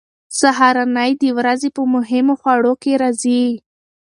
سهارنۍ 0.39 1.11
د 1.23 1.23
ورځې 1.37 1.69
په 1.77 1.81
مهمو 1.93 2.33
خوړو 2.41 2.73
کې 2.81 2.93
راځي. 3.01 3.43